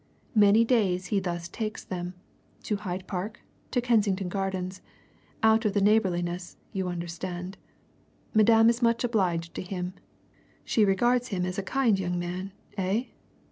Many 0.33 0.65
days 0.65 1.05
he 1.13 1.19
thus 1.19 1.47
takes 1.47 1.83
them 1.83 2.15
to 2.63 2.77
Hyde 2.77 3.05
Park, 3.05 3.39
to 3.69 3.79
Kensington 3.81 4.29
Gardens 4.29 4.81
out 5.43 5.63
of 5.63 5.75
the 5.75 5.79
neighbourliness, 5.79 6.57
you 6.73 6.87
understand. 6.87 7.55
Madame 8.33 8.67
is 8.71 8.81
much 8.81 9.03
obliged 9.03 9.53
to 9.53 9.61
him 9.61 9.93
she 10.65 10.85
regards 10.85 11.27
him 11.27 11.45
as 11.45 11.59
a 11.59 11.61
kind 11.61 11.99
young 11.99 12.17
man 12.17 12.51
eh? 12.77 13.03